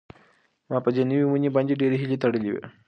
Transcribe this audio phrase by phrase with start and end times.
[0.69, 2.63] ما په دې نوې ونې باندې ډېرې هیلې تړلې وې.